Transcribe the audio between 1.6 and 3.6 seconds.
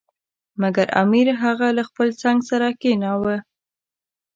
له خپل څنګ سره کښېناوه.